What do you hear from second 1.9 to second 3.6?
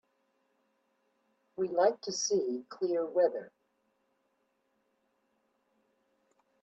to see clear weather.